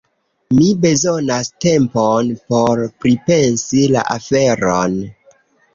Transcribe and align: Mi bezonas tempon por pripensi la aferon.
Mi 0.59 0.63
bezonas 0.85 1.51
tempon 1.67 2.33
por 2.49 2.83
pripensi 3.05 3.87
la 3.99 4.09
aferon. 4.19 4.99